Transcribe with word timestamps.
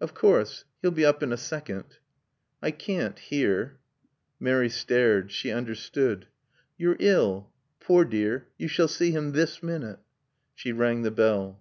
"Of 0.00 0.14
course. 0.14 0.64
He'll 0.80 0.92
be 0.92 1.04
up 1.04 1.20
in 1.20 1.32
a 1.32 1.36
second" 1.36 1.96
"I 2.62 2.70
can't 2.70 3.18
here." 3.18 3.80
Mary 4.38 4.68
stared. 4.70 5.32
She 5.32 5.50
understood. 5.50 6.28
"You're 6.78 6.94
ill. 7.00 7.50
Poor 7.80 8.04
dear, 8.04 8.46
you 8.56 8.68
shall 8.68 8.86
see 8.86 9.10
him 9.10 9.32
this 9.32 9.64
minute." 9.64 9.98
She 10.54 10.70
rang 10.70 11.02
the 11.02 11.10
bell. 11.10 11.60